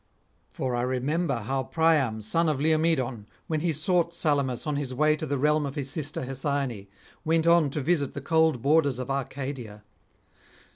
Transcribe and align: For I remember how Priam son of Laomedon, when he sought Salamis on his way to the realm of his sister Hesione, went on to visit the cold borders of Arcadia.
For 0.49 0.75
I 0.75 0.81
remember 0.81 1.41
how 1.41 1.61
Priam 1.61 2.23
son 2.23 2.49
of 2.49 2.59
Laomedon, 2.59 3.27
when 3.45 3.59
he 3.59 3.71
sought 3.71 4.15
Salamis 4.15 4.65
on 4.65 4.75
his 4.75 4.95
way 4.95 5.15
to 5.15 5.27
the 5.27 5.37
realm 5.37 5.63
of 5.63 5.75
his 5.75 5.91
sister 5.91 6.23
Hesione, 6.23 6.87
went 7.23 7.45
on 7.45 7.69
to 7.69 7.81
visit 7.81 8.13
the 8.13 8.19
cold 8.21 8.63
borders 8.63 8.97
of 8.97 9.11
Arcadia. 9.11 9.83